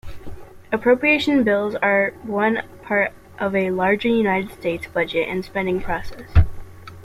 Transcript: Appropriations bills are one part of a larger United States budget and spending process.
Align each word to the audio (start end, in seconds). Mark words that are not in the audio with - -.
Appropriations 0.71 1.45
bills 1.45 1.75
are 1.75 2.15
one 2.23 2.63
part 2.81 3.13
of 3.37 3.55
a 3.55 3.69
larger 3.69 4.07
United 4.07 4.49
States 4.51 4.87
budget 4.91 5.27
and 5.29 5.45
spending 5.45 5.79
process. 5.79 6.27